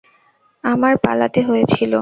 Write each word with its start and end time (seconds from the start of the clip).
আমার 0.63 0.93
পালাতে 0.97 1.39
হয়েছিল। 1.41 1.89